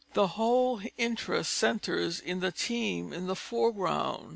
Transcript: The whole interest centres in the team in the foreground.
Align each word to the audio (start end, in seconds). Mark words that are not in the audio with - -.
The 0.13 0.29
whole 0.29 0.81
interest 0.97 1.53
centres 1.53 2.19
in 2.19 2.39
the 2.39 2.51
team 2.51 3.13
in 3.13 3.27
the 3.27 3.35
foreground. 3.35 4.29